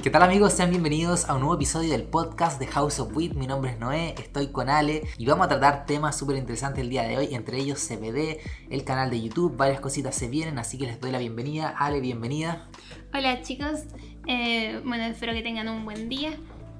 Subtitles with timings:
[0.00, 0.54] ¿Qué tal amigos?
[0.54, 3.34] Sean bienvenidos a un nuevo episodio del podcast de House of Wit.
[3.34, 6.90] Mi nombre es Noé, estoy con Ale y vamos a tratar temas súper interesantes el
[6.90, 10.76] día de hoy, entre ellos CBD, el canal de YouTube, varias cositas se vienen, así
[10.76, 11.68] que les doy la bienvenida.
[11.68, 12.66] Ale, bienvenida.
[13.14, 13.80] Hola chicos,
[14.26, 16.32] eh, bueno, espero que tengan un buen día.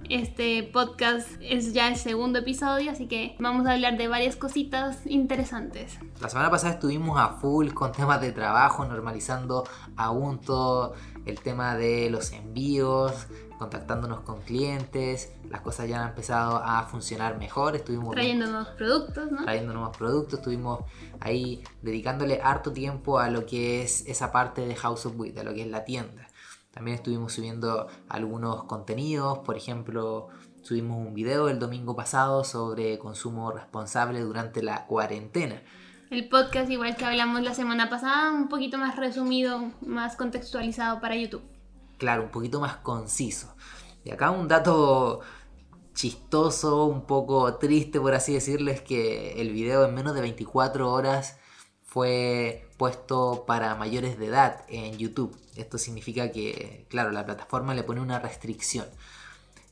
[0.09, 4.99] Este podcast es ya el segundo episodio, así que vamos a hablar de varias cositas
[5.07, 5.99] interesantes.
[6.21, 9.65] La semana pasada estuvimos a full con temas de trabajo, normalizando
[9.97, 10.95] aún todo
[11.27, 13.27] el tema de los envíos,
[13.59, 19.31] contactándonos con clientes, las cosas ya han empezado a funcionar mejor, estuvimos trayendo nuevos productos,
[19.31, 19.45] ¿no?
[19.45, 20.81] Trayendo nuevos productos, estuvimos
[21.21, 25.45] ahí dedicándole harto tiempo a lo que es esa parte de House of Wit, a
[25.45, 26.27] lo que es la tienda.
[26.73, 30.29] También estuvimos subiendo algunos contenidos, por ejemplo,
[30.63, 35.63] subimos un video el domingo pasado sobre consumo responsable durante la cuarentena.
[36.13, 41.17] El podcast, igual que hablamos la semana pasada, un poquito más resumido, más contextualizado para
[41.17, 41.41] YouTube.
[41.97, 43.57] Claro, un poquito más conciso.
[44.05, 45.21] Y acá un dato
[45.95, 51.39] chistoso, un poco triste por así decirles, que el video en menos de 24 horas
[51.83, 55.35] fue puesto para mayores de edad en YouTube.
[55.57, 58.85] Esto significa que, claro, la plataforma le pone una restricción.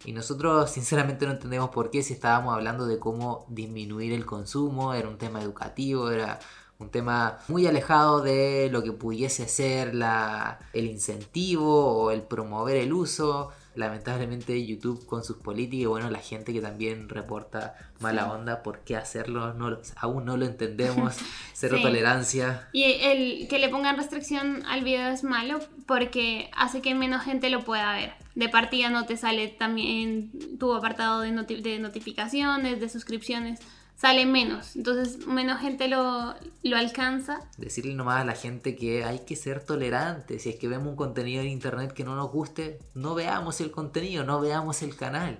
[0.05, 4.95] Y nosotros sinceramente no entendemos por qué si estábamos hablando de cómo disminuir el consumo,
[4.95, 6.41] era un tema educativo, era
[6.79, 12.77] un tema muy alejado de lo que pudiese ser la, el incentivo o el promover
[12.77, 18.33] el uso lamentablemente YouTube con sus políticas y bueno, la gente que también reporta mala
[18.33, 19.55] onda, ¿por qué hacerlo?
[19.55, 21.17] No, aún no lo entendemos,
[21.53, 22.69] cero tolerancia.
[22.73, 27.51] Y el que le pongan restricción al video es malo porque hace que menos gente
[27.51, 28.13] lo pueda ver.
[28.35, 33.61] De partida no te sale también tu apartado de, de notificaciones, de suscripciones
[34.01, 34.77] sale menos.
[34.77, 37.41] Entonces menos gente lo, lo, alcanza.
[37.59, 40.39] Decirle nomás a la gente que hay que ser tolerante.
[40.39, 43.71] Si es que vemos un contenido en internet que no nos guste, no veamos el
[43.71, 45.39] contenido, no veamos el canal.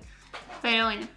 [0.61, 1.07] Pero bueno.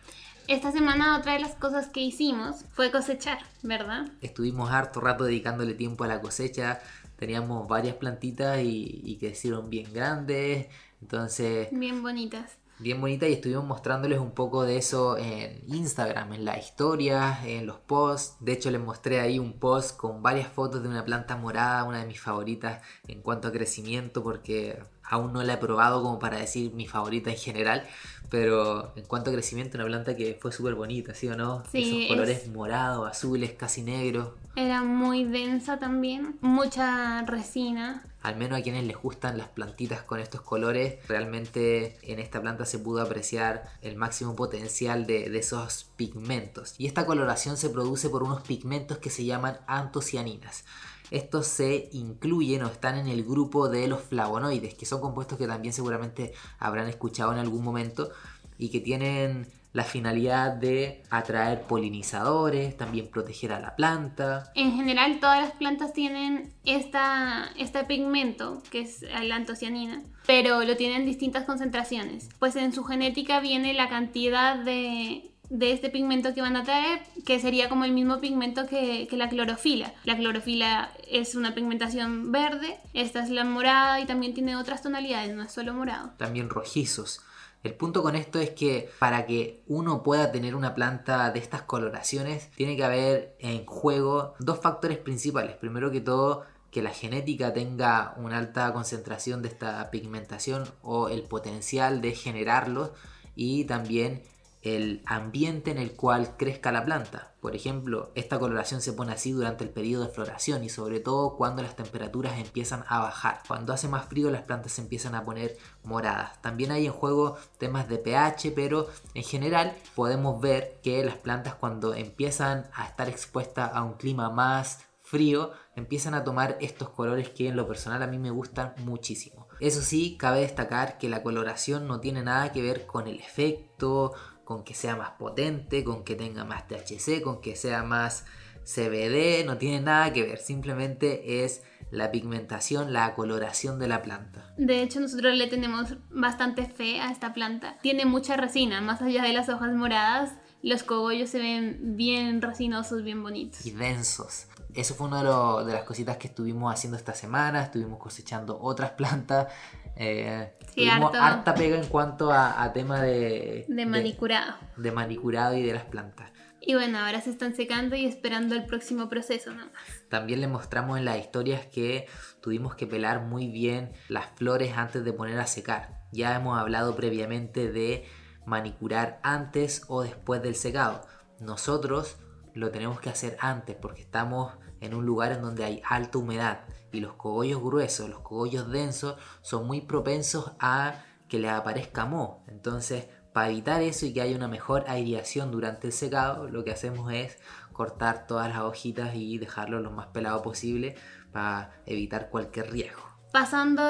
[0.46, 4.10] Esta semana otra de las cosas que hicimos fue cosechar, ¿verdad?
[4.20, 6.80] Estuvimos harto rato dedicándole tiempo a la cosecha.
[7.16, 10.66] Teníamos varias plantitas y, y crecieron bien grandes.
[11.00, 11.68] Entonces...
[11.72, 16.58] Bien bonitas bien bonita y estuvimos mostrándoles un poco de eso en Instagram, en la
[16.58, 18.36] historia, en los posts.
[18.40, 22.00] De hecho les mostré ahí un post con varias fotos de una planta morada, una
[22.00, 24.82] de mis favoritas en cuanto a crecimiento porque
[25.14, 27.86] aún no la he probado como para decir mi favorita en general,
[28.30, 31.62] pero en cuanto a crecimiento una planta que fue súper bonita, ¿sí o no?
[31.70, 34.30] Sí, Esos colores morados, azules, casi negros.
[34.56, 40.18] Era muy densa también, mucha resina al menos a quienes les gustan las plantitas con
[40.18, 46.74] estos colores, realmente en esta planta se pudo apreciar el máximo potencial de, esos pigmentos.
[46.78, 50.64] Y esta coloración se produce por unos pigmentos que se llaman antocianinas.
[51.10, 55.46] Estos se incluyen o están en el grupo de los flavonoides, que son compuestos que
[55.46, 58.10] también seguramente habrán escuchado en algún momento
[58.58, 64.52] y que tienen la finalidad de atraer polinizadores, también proteger a la planta.
[64.54, 70.76] En general todas las plantas tienen esta, este pigmento, que es la antocianina, pero lo
[70.76, 72.28] tienen en distintas concentraciones.
[72.38, 77.00] Pues en su genética viene la cantidad de, de este pigmento que van a traer,
[77.24, 79.94] que sería como el mismo pigmento que, la clorofila.
[80.04, 85.34] La clorofila es una pigmentación verde, esta es la morada y también tiene otras tonalidades,
[85.34, 86.10] no es solo morado.
[86.18, 87.20] También rojizos.
[87.62, 91.62] El punto con esto es que para que uno pueda tener una planta de estas
[91.62, 95.56] coloraciones, tiene que haber en juego dos factores principales.
[95.56, 101.22] Primero que todo, que la genética tenga una alta concentración de esta pigmentación o el
[101.22, 102.90] potencial de generarlos
[103.36, 104.22] y también
[104.64, 107.34] el ambiente en el cual crezca la planta.
[107.40, 111.36] Por ejemplo, esta coloración se pone así durante el periodo de floración y sobre todo
[111.36, 113.42] cuando las temperaturas empiezan a bajar.
[113.46, 116.40] Cuando hace más frío las plantas se empiezan a poner moradas.
[116.40, 121.54] También hay en juego temas de pH, pero en general podemos ver que las plantas
[121.54, 127.28] cuando empiezan a estar expuestas a un clima más frío, empiezan a tomar estos colores
[127.28, 129.46] que en lo personal a mí me gustan muchísimo.
[129.60, 134.14] Eso sí, cabe destacar que la coloración no tiene nada que ver con el efecto
[134.44, 138.24] con que sea más potente, con que tenga más THC, con que sea más
[138.64, 144.52] CBD, no tiene nada que ver, simplemente es la pigmentación, la coloración de la planta.
[144.56, 147.76] De hecho, nosotros le tenemos bastante fe a esta planta.
[147.82, 150.32] Tiene mucha resina, más allá de las hojas moradas,
[150.62, 153.64] los cogollos se ven bien resinosos, bien bonitos.
[153.66, 154.46] Y densos.
[154.74, 158.92] Eso fue una de, de las cositas que estuvimos haciendo esta semana, estuvimos cosechando otras
[158.92, 159.48] plantas
[159.96, 161.22] Eh, Sí, tuvimos harto.
[161.22, 164.56] harta pega en cuanto a, a tema de, De manicurado.
[164.76, 166.30] de manicurado y de las plantas.
[166.60, 169.70] Y bueno, ahora se están secando y esperando el próximo proceso nomás.
[170.08, 172.08] También le mostramos en las historias que
[172.40, 176.00] tuvimos que pelar muy bien las flores antes de poner a secar.
[176.10, 178.04] Ya hemos hablado previamente de
[178.46, 181.06] manicurar antes o después del secado.
[181.38, 182.16] Nosotros
[182.54, 186.60] lo tenemos que hacer antes porque estamos en un lugar en donde hay alta humedad
[186.94, 192.44] y los cogollos gruesos, los cogollos densos son muy propensos a que les aparezca moho.
[192.48, 196.70] Entonces, para evitar eso y que haya una mejor aireación durante el secado, lo que
[196.70, 197.38] hacemos es
[197.72, 200.94] cortar todas las hojitas y dejarlo lo más pelado posible
[201.32, 203.02] para evitar cualquier riesgo.
[203.32, 203.82] Pasando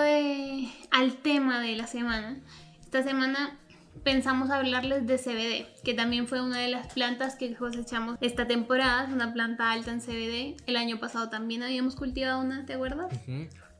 [0.90, 2.40] al tema de la semana,
[2.80, 3.58] esta semana
[4.02, 9.08] pensamos hablarles de CBD, que también fue una de las plantas que cosechamos esta temporada,
[9.12, 10.56] una planta alta en CBD.
[10.66, 13.12] El año pasado también habíamos cultivado una, ¿te acuerdas?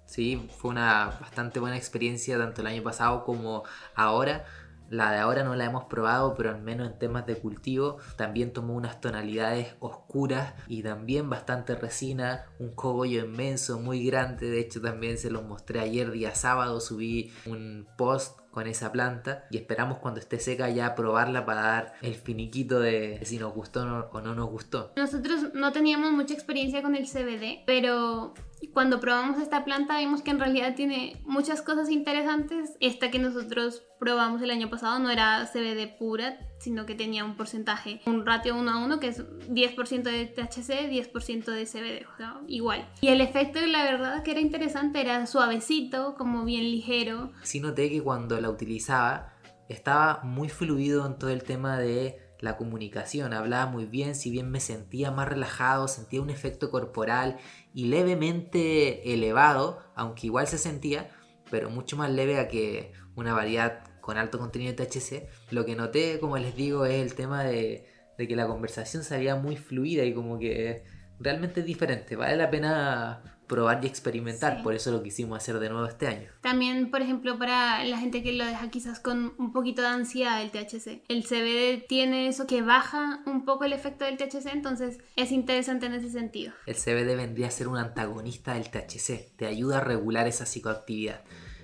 [0.06, 3.64] Sí, fue una bastante buena experiencia tanto el año pasado como
[3.94, 4.44] ahora.
[4.90, 8.52] La de ahora no la hemos probado, pero al menos en temas de cultivo también
[8.52, 14.50] tomó unas tonalidades oscuras y también bastante resina, un cogollo inmenso, muy grande.
[14.50, 19.44] De hecho, también se los mostré ayer día sábado, subí un post con esa planta
[19.50, 23.82] y esperamos cuando esté seca ya probarla para dar el finiquito de si nos gustó
[24.12, 24.92] o no- nos gustó.
[24.96, 28.32] Nosotros no teníamos mucha experiencia con el CBD, pero
[28.72, 32.76] cuando probamos esta planta vimos que en realidad tiene muchas cosas interesantes.
[32.80, 37.36] Esta que nosotros probamos el año pasado no era CBD pura, sino que tenía un
[37.36, 42.16] porcentaje, un ratio 1 a 1, que es 10% de THC, 10% de CBD, o
[42.16, 42.88] sea, igual.
[43.00, 47.32] Y el efecto, la verdad, que era interesante, era suavecito, como bien ligero.
[47.42, 49.32] sí noté que cuando la utilizaba
[49.68, 54.50] estaba muy fluido en todo el tema de la comunicación, hablaba muy bien, si bien
[54.50, 57.38] me sentía más relajado, sentía un efecto corporal
[57.74, 61.10] y levemente elevado, aunque igual se sentía,
[61.50, 65.28] pero mucho más leve a que una variedad con alto contenido de THC.
[65.50, 67.86] Lo que noté, como les digo, es el tema de,
[68.16, 70.84] de que la conversación salía muy fluida y como que
[71.18, 74.62] realmente es diferente, vale la pena probar y experimentar, Sí.
[74.62, 76.28] por eso lo quisimos hacer de nuevo este año.
[76.40, 80.40] También, por ejemplo, para la gente que lo deja quizás con un poquito de ansiedad
[80.42, 81.02] el THC.
[81.08, 85.86] El CBD tiene eso que baja un poco el efecto del THC, entonces es interesante
[85.86, 86.52] en ese sentido.
[86.66, 91.22] El CBD vendría a ser un antagonista del THC, te ayuda a regular esa psicoactividad.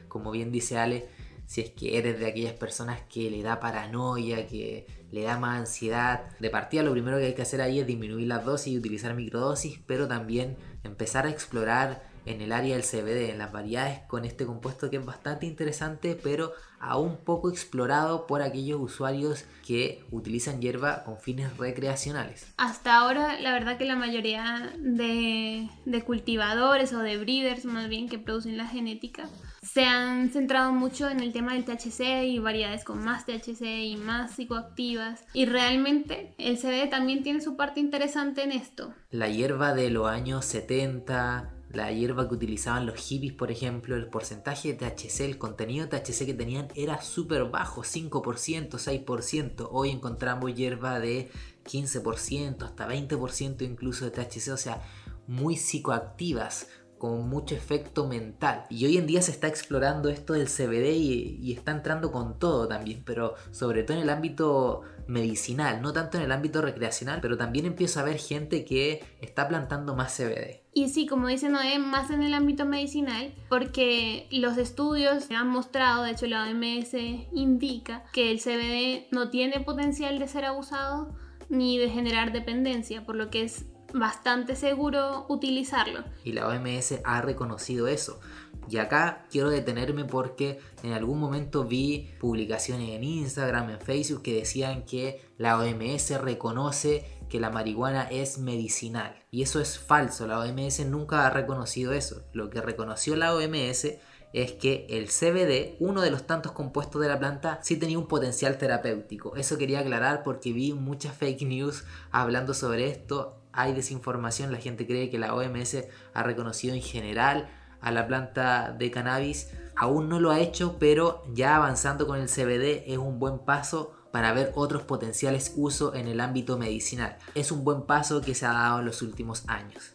[0.08, 1.08] Como bien dice Ale,
[1.46, 5.58] si es que eres de aquellas personas que le da paranoia, que le da más
[5.58, 8.78] ansiedad, de partida lo primero que hay que hacer ahí es disminuir las dosis y
[8.78, 14.00] utilizar microdosis, pero también empezar a explorar en el área del CBD, en las variedades
[14.06, 20.04] con este compuesto que es bastante interesante, pero aún poco explorado por aquellos usuarios que
[20.10, 22.52] utilizan hierba con fines recreacionales.
[22.56, 28.08] Hasta ahora, la verdad que la mayoría de, de cultivadores o de breeders, más bien,
[28.08, 29.28] que producen la genética,
[29.62, 33.96] se han centrado mucho en el tema del THC y variedades con más THC y
[33.96, 35.24] más psicoactivas.
[35.34, 38.94] Y realmente el CBD también tiene su parte interesante en esto.
[39.10, 44.06] La hierba de los años 70, la hierba que utilizaban los hippies, por ejemplo, el
[44.06, 49.68] porcentaje de THC, el contenido de THC que tenían era súper bajo, 5%, 6%.
[49.70, 51.30] Hoy encontramos hierba de
[51.64, 54.82] 15%, hasta 20% incluso de THC, o sea,
[55.26, 56.66] muy psicoactivas
[57.00, 58.67] con mucho efecto mental.
[58.69, 62.69] Y hoy en día se está explorando esto del CBD y, está entrando con todo
[62.69, 67.37] también, pero sobre todo en el ámbito medicinal, no tanto en el ámbito recreacional, pero
[67.37, 70.61] también empiezo a ver gente que está plantando más CBD.
[70.75, 76.05] Y sí, como dice Noé, más en el ámbito medicinal, porque los estudios han mostrado,
[76.05, 76.94] de hecho la OMS
[77.32, 81.16] indica que el CBD no tiene potencial de ser abusado
[81.49, 86.04] ni de generar dependencia, por lo que es bastante seguro utilizarlo.
[86.25, 88.20] Y la OMS ha reconocido eso.
[88.68, 94.35] Y acá quiero detenerme porque en algún momento vi publicaciones en Instagram, en Facebook que
[94.35, 99.16] decían que la OMS reconoce que la marihuana es medicinal.
[99.30, 102.23] Y eso es falso, la OMS nunca ha reconocido eso.
[102.32, 103.87] Lo que reconoció la OMS
[104.32, 108.06] es que el CBD, uno de los tantos compuestos de la planta, sí tenía un
[108.06, 109.35] potencial terapéutico.
[109.37, 113.39] Eso quería aclarar porque vi muchas fake news hablando sobre esto.
[113.52, 115.76] Hay desinformación, la gente cree que la OMS
[116.14, 117.49] ha reconocido en general
[117.80, 119.49] a la planta de cannabis.
[119.76, 123.95] Aún no lo ha hecho, pero ya avanzando con el CBD es un buen paso
[124.12, 127.16] para ver otros potenciales usos en el ámbito medicinal.
[127.35, 129.92] Es un buen paso que se ha dado en los últimos años.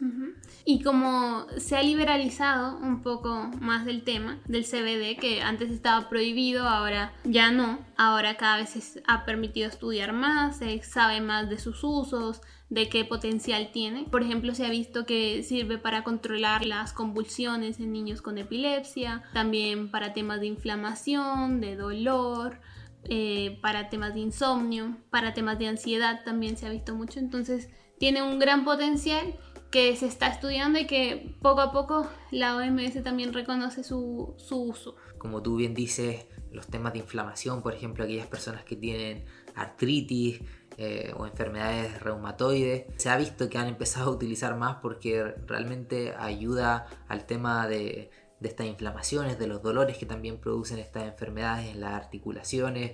[0.64, 6.10] Y como se ha liberalizado un poco más del tema del CBD, que antes estaba
[6.10, 11.50] prohibido, ahora ya no, ahora cada vez se ha permitido estudiar más, se sabe más
[11.50, 14.06] de sus usos, de qué potencial tiene.
[14.06, 19.24] Por ejemplo, se ha visto que sirve para controlar las convulsiones en niños con epilepsia,
[19.34, 22.60] también para temas de inflamación, de dolor,
[23.08, 27.20] eh, para temas de insomnio, para temas de ansiedad también se ha visto mucho.
[27.20, 27.70] Entonces
[28.00, 29.38] tiene un gran potencial
[29.72, 34.62] que se está estudiando y que poco a poco la OMS también reconoce su, su
[34.62, 34.96] uso.
[35.18, 40.42] Como tú bien dices, los temas de inflamación, por ejemplo, aquellas personas que tienen artritis,
[40.77, 42.86] eh, o enfermedades reumatoides.
[42.98, 48.12] Se ha visto que han empezado a utilizar más porque realmente ayuda al tema de,
[48.41, 52.94] estas inflamaciones, de los dolores que también producen estas enfermedades en las articulaciones.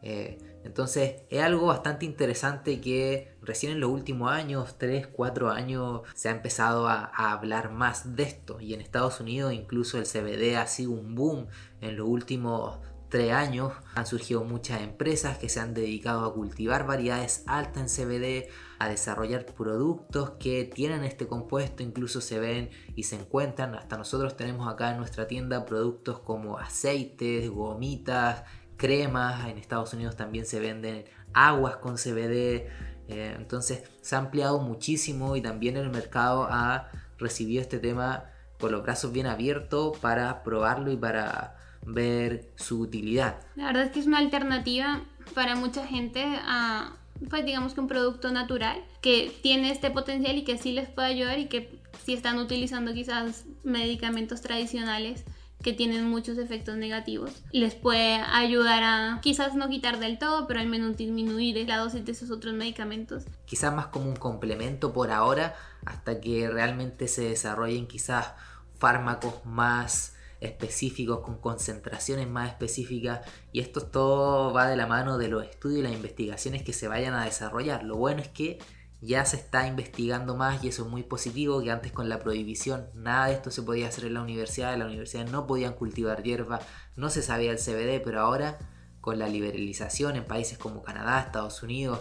[0.00, 6.02] Eh, entonces es algo bastante interesante que recién en los últimos años, 3, 4 años,
[6.14, 8.58] se ha empezado a, hablar más de esto.
[8.60, 11.46] Y en Estados Unidos incluso el CBD ha sido un boom
[11.82, 12.78] en los últimos
[13.08, 18.06] tres años han surgido muchas empresas que se han dedicado a cultivar variedades altas en
[18.06, 18.48] CBD,
[18.78, 23.74] a desarrollar productos que tienen este compuesto, incluso se ven y se encuentran.
[23.74, 28.44] Hasta nosotros tenemos acá en nuestra tienda productos como aceites, gomitas,
[28.76, 29.48] cremas.
[29.48, 32.68] En Estados Unidos también se venden aguas con CBD.
[33.08, 38.72] Eh, entonces se ha ampliado muchísimo y también el mercado ha recibido este tema con
[38.72, 41.57] los brazos bien abiertos para probarlo y para
[41.92, 43.40] ver su utilidad.
[43.56, 45.02] La verdad es que es una alternativa
[45.34, 46.96] para mucha gente a,
[47.28, 51.08] pues digamos que un producto natural que tiene este potencial y que sí les puede
[51.08, 55.24] ayudar y que si están utilizando quizás medicamentos tradicionales
[55.62, 60.60] que tienen muchos efectos negativos, les puede ayudar a quizás no quitar del todo, pero
[60.60, 63.24] al menos disminuir la dosis de esos otros medicamentos.
[63.44, 68.34] Quizás más como un complemento por ahora, hasta que realmente se desarrollen quizás
[68.78, 73.20] fármacos más específicos, con concentraciones más específicas
[73.52, 76.88] y esto todo va de la mano de los estudios y las investigaciones que se
[76.88, 77.84] vayan a desarrollar.
[77.84, 78.58] Lo bueno es que
[79.00, 82.88] ya se está investigando más y eso es muy positivo, que antes con la prohibición
[82.94, 86.22] nada de esto se podía hacer en la universidad, en la universidad no podían cultivar
[86.22, 86.60] hierba,
[86.96, 88.58] no se sabía el CBD, pero ahora
[89.00, 92.00] con la liberalización en países como Canadá, Estados Unidos,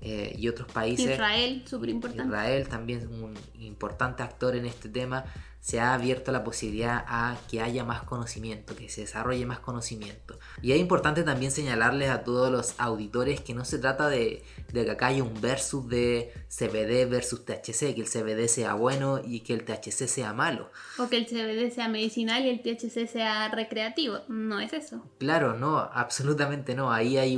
[0.00, 1.12] eh, y otros países.
[1.12, 2.24] Israel, súper importante.
[2.24, 5.24] Israel también es un importante actor en este tema
[5.60, 10.38] se ha abierto la posibilidad a que haya más conocimiento, que se desarrolle más conocimiento.
[10.62, 14.42] Y es importante también señalarles a todos los auditores que no se trata de,
[14.72, 19.40] que acá haya un versus de CBD versus THC, que el CBD sea bueno y
[19.40, 20.70] que el THC sea malo.
[20.98, 24.20] O que el CBD sea medicinal y el THC sea recreativo.
[24.28, 25.04] No es eso.
[25.18, 26.90] Claro, no, absolutamente no.
[26.90, 27.36] Ahí hay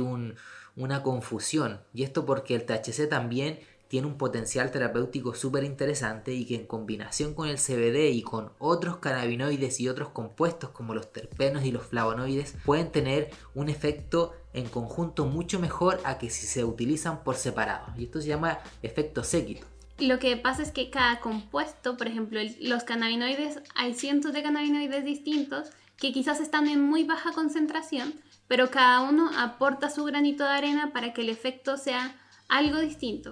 [0.75, 1.81] una confusión.
[1.93, 6.65] Y esto porque el THC también tiene un potencial terapéutico súper interesante y que en
[6.65, 11.71] combinación con el CBD y con otros cannabinoides y otros compuestos como los terpenos y
[11.71, 17.23] los flavonoides pueden tener un efecto en conjunto mucho mejor a que si se utilizan
[17.23, 17.85] por separado.
[17.95, 19.67] Y esto se llama efecto séquito.
[19.99, 25.05] Lo que pasa es que cada compuesto, por ejemplo, los cannabinoides, hay cientos de cannabinoides
[25.05, 28.15] distintos que quizás están en muy baja concentración,
[28.53, 32.15] pero cada uno aporta su granito de arena para que el efecto sea
[32.47, 33.31] algo distinto.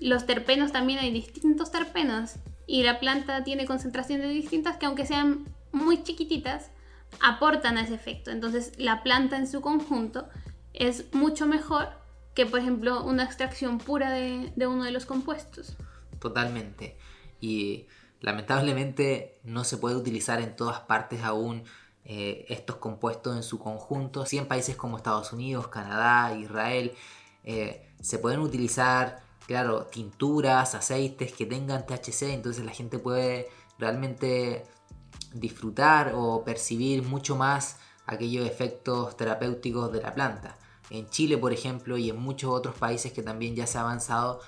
[0.00, 2.34] Los terpenos también hay distintos terpenos
[2.66, 6.72] y la planta tiene concentraciones distintas que aunque sean muy chiquititas,
[7.22, 8.32] aportan a ese efecto.
[8.32, 10.28] Entonces la planta en su conjunto
[10.72, 11.90] es mucho mejor
[12.34, 15.76] que por ejemplo una extracción pura de, uno de los compuestos.
[16.18, 16.98] Totalmente.
[17.40, 17.86] Y
[18.20, 21.62] lamentablemente no se puede utilizar en todas partes aún
[22.06, 24.26] eh, estos compuestos en su conjunto.
[24.26, 26.92] Sí en países como Estados Unidos, Canadá, Israel,
[27.44, 34.64] eh, se pueden utilizar claro, tinturas, aceites que tengan THC, entonces la gente puede realmente
[35.32, 40.58] disfrutar o percibir mucho más aquellos efectos terapéuticos de la planta.
[40.90, 44.40] En Chile, por ejemplo, y en muchos otros países que también ya se ha avanzado,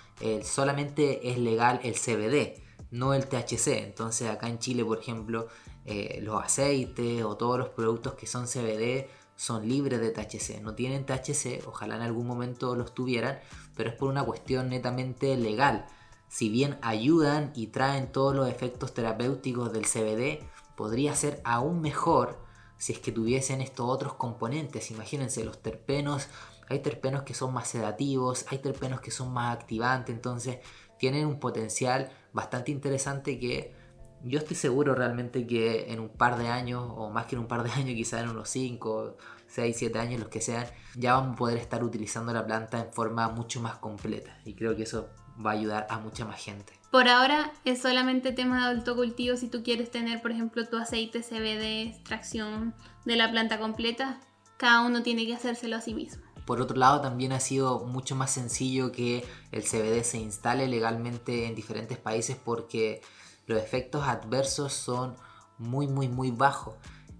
[0.42, 3.68] solamente es legal el CBD, no el THC.
[3.84, 5.48] Entonces acá en Chile, por ejemplo,
[5.86, 10.60] eh, los aceites o todos los productos que son CBD son libres de THC.
[10.60, 13.38] No tienen THC, ojalá en algún momento los tuvieran,
[13.76, 15.86] pero es por una cuestión netamente legal.
[16.28, 20.42] Si bien ayudan y traen todos los efectos terapéuticos del CBD,
[20.74, 22.44] podría ser aún mejor
[22.78, 24.90] si es que tuviesen estos otros componentes.
[24.90, 26.28] Imagínense los terpenos,
[26.68, 30.58] hay terpenos que son más sedativos, hay terpenos que son más activantes, entonces
[30.98, 33.75] tienen un potencial bastante interesante que
[34.26, 37.48] yo estoy seguro realmente que en un par de años, o más que en un
[37.48, 39.16] par de años, quizás en unos 5,
[39.46, 40.66] 6, 7 años, los que sean,
[40.96, 44.38] ya vamos a poder estar utilizando la planta en forma mucho más completa.
[44.44, 45.08] Y creo que eso
[45.44, 46.72] va a ayudar a mucha más gente.
[46.90, 51.22] Por ahora es solamente tema de autocultivo si tú quieres tener, por ejemplo, tu aceite
[51.22, 54.20] CBD, extracción de la planta completa.
[54.56, 56.24] Cada uno tiene que hacérselo a sí mismo.
[56.46, 61.46] Por otro lado, también ha sido mucho más sencillo que el CBD se instale legalmente
[61.46, 63.02] en diferentes países porque
[63.46, 65.16] los efectos adversos son
[65.58, 66.74] muy, muy, muy bajos.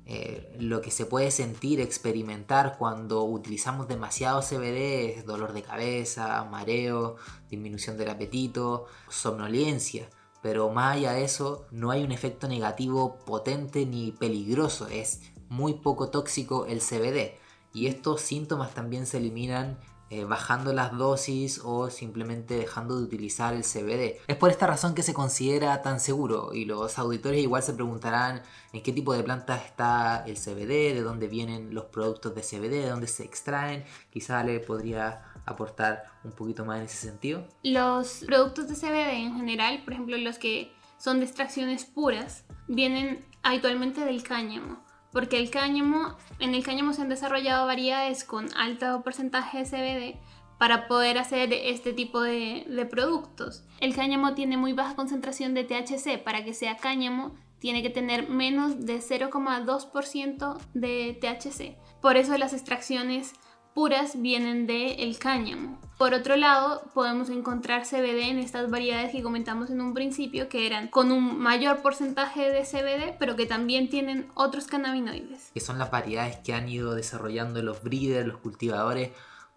[0.08, 6.44] Eh, lo que se puede sentir, experimentar cuando utilizamos demasiado CBD es dolor de cabeza,
[6.44, 7.16] mareo,
[7.50, 10.08] disminución del apetito, somnolencia.
[10.42, 14.86] Pero más allá de eso, no hay un efecto negativo potente ni peligroso.
[14.86, 17.38] Es muy poco tóxico el CBD.
[17.72, 23.54] Y estos síntomas también se eliminan eh, bajando las dosis o simplemente dejando de utilizar
[23.54, 24.20] el CBD.
[24.28, 28.42] Es por esta razón que se considera tan seguro y los auditores igual se preguntarán
[28.72, 32.84] en qué tipo de plantas está el CBD, de dónde vienen los productos de CBD,
[32.84, 33.84] de dónde se extraen.
[34.10, 37.44] Quizá le podría aportar un poquito más en ese sentido.
[37.64, 43.24] Los productos de CBD en general, por ejemplo los que son de extracciones puras, vienen
[43.42, 49.02] habitualmente del cáñamo porque el cáñamo, en el cáñamo se han desarrollado variedades con alto
[49.02, 50.18] porcentaje de CBD
[50.58, 53.64] para poder hacer este tipo de, de, productos.
[53.80, 56.22] El cáñamo tiene muy baja concentración de THC.
[56.22, 61.76] Para que sea cáñamo, tiene que tener menos de 0,2% de THC.
[62.00, 63.34] Por eso las extracciones
[63.76, 65.78] puras vienen del cáñamo.
[65.98, 70.66] Por otro lado, podemos encontrar CBD en estas variedades que comentamos en un principio, que
[70.66, 75.50] eran con un mayor porcentaje de CBD, pero que también tienen otros cannabinoides.
[75.52, 79.10] Que son las variedades que han ido desarrollando los breeders, los cultivadores,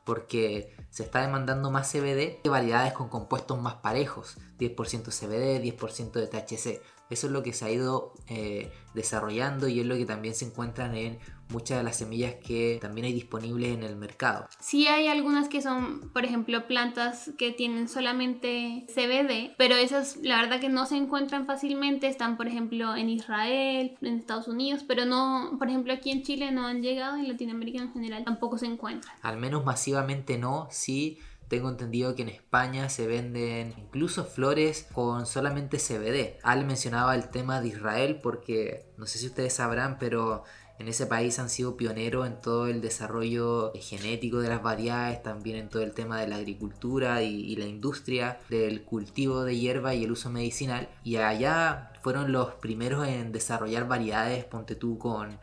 [0.04, 6.12] porque se está demandando más CBD que variedades con compuestos más parejos, 10% CBD, 10%
[6.12, 6.82] de THC.
[7.10, 10.46] Eso es lo que se ha ido eh, desarrollando y es lo que también se
[10.46, 14.48] encuentran en muchas de las semillas que también hay disponibles en el mercado.
[14.60, 20.42] Sí hay algunas que son, por ejemplo, plantas que tienen solamente CBD, pero esas la
[20.42, 25.06] verdad que no se encuentran fácilmente, están por ejemplo en Israel, en Estados Unidos, pero
[25.06, 28.66] no, por ejemplo aquí en Chile no han llegado en Latinoamérica en general tampoco se
[28.66, 29.16] encuentran.
[29.22, 35.26] Al menos masivamente no, sí tengo entendido que en España se venden incluso flores con
[35.26, 36.38] solamente CBD.
[36.44, 40.44] Al mencionaba el tema de Israel porque no sé si ustedes sabrán, pero
[40.80, 45.58] en ese país han sido pioneros en todo el desarrollo genético de las variedades, también
[45.58, 50.06] en todo el tema de la agricultura y, la industria del cultivo de hierba y
[50.06, 50.88] el uso medicinal.
[51.04, 55.38] Y allá fueron los primeros en desarrollar variedades, ponte tú con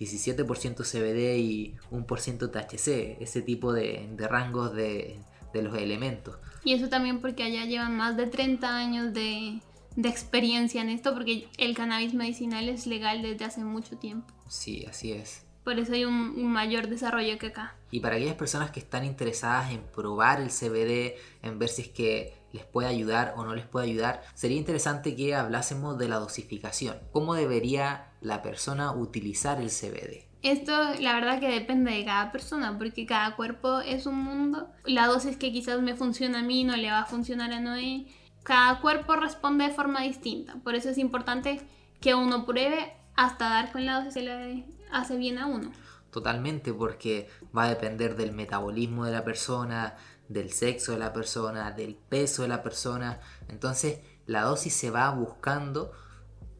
[0.00, 5.20] 17% CBD y 1% THC, ese tipo de, de rangos de
[5.54, 6.36] los elementos.
[6.64, 9.60] Y eso también porque allá llevan más de 30 años de,
[9.96, 14.32] de experiencia en esto, porque el cannabis medicinal es legal desde hace mucho tiempo.
[14.48, 15.44] Sí, así es.
[15.64, 17.76] Por eso hay un, mayor desarrollo que acá.
[17.90, 21.88] Y para aquellas personas que están interesadas en probar el CBD, en ver si es
[21.88, 26.16] que les puede ayudar o no les puede ayudar, sería interesante que hablásemos de la
[26.16, 26.98] dosificación.
[27.12, 30.24] ¿Cómo debería la persona utilizar el CBD?
[30.42, 34.68] Esto la verdad que depende de cada persona, porque cada cuerpo es un mundo.
[34.84, 38.06] La dosis que quizás me funciona a mí no le va a funcionar a Noé.
[38.42, 40.56] Cada cuerpo responde de forma distinta.
[40.64, 41.60] Por eso es importante
[42.00, 45.70] que uno pruebe hasta dar con la dosis que le hace bien a uno.
[46.10, 49.94] Totalmente, porque va a depender del metabolismo de la persona,
[50.28, 53.20] del sexo de la persona, del peso de la persona.
[53.48, 55.92] Entonces la dosis se va buscando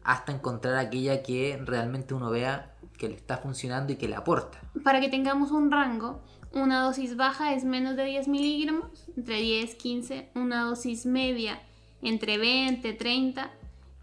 [0.03, 4.59] hasta encontrar aquella que realmente uno vea que le está funcionando y que le aporta.
[4.83, 6.21] Para que tengamos un rango,
[6.53, 11.59] una dosis baja es menos de 10 miligramos, entre 10 y 15, una dosis media
[12.01, 13.51] entre 20 y 30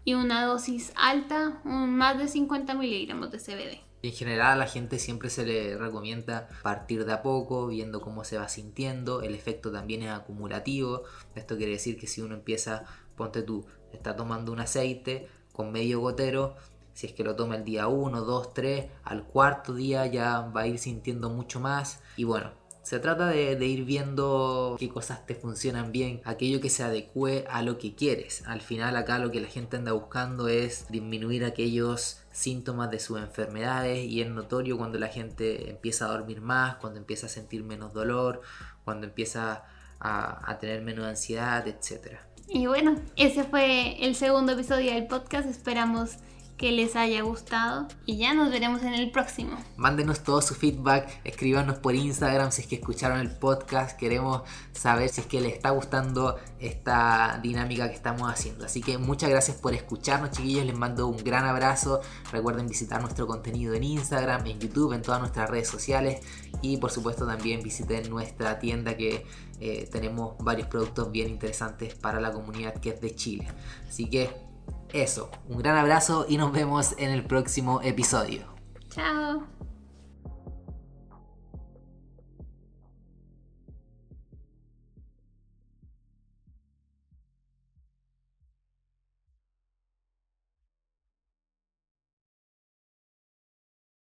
[0.05, 3.89] y una dosis alta más de 50 miligramos de CBD.
[4.01, 8.23] En general a la gente siempre se le recomienda partir de a poco, viendo cómo
[8.23, 11.03] se va sintiendo, el efecto también es acumulativo,
[11.35, 12.85] esto quiere decir que si uno empieza,
[13.17, 16.55] ponte tú, está tomando un aceite, con medio gotero,
[16.93, 20.61] si es que lo toma el día 1, 2, 3, al cuarto día ya va
[20.61, 22.01] a ir sintiendo mucho más.
[22.15, 22.51] Y bueno,
[22.89, 27.61] se trata de, ir viendo qué cosas te funcionan bien, aquello que se adecue a
[27.61, 28.41] lo que quieres.
[28.47, 33.19] Al final acá lo que la gente anda buscando es disminuir aquellos síntomas de sus
[33.19, 37.63] enfermedades y es notorio cuando la gente empieza a dormir más, cuando empieza a sentir
[37.63, 38.41] menos dolor,
[38.83, 39.65] cuando empieza
[39.99, 42.25] a, a tener menos ansiedad, etcétera.
[42.47, 45.47] Y bueno, ese fue el segundo episodio del podcast.
[45.47, 46.17] Esperamos
[46.59, 49.57] que les haya gustado y ya nos veremos en el próximo.
[49.77, 54.41] Mándenos todo su feedback, escríbanos por Instagram si es que escucharon el podcast, queremos
[54.73, 58.65] saber si es que les está gustando esta dinámica que estamos haciendo.
[58.65, 62.01] Así que muchas gracias por escucharnos chiquillos, les mando un gran abrazo,
[62.33, 66.19] recuerden visitar nuestro contenido en Instagram, en YouTube, en todas nuestras redes sociales
[66.61, 69.25] y por supuesto también visiten nuestra tienda que
[69.61, 73.47] eh, tenemos varios productos bien interesantes para la comunidad que es de Chile.
[73.87, 74.48] Así que
[74.93, 78.45] eso, un gran abrazo y nos vemos en el próximo episodio.
[78.89, 79.43] Chao.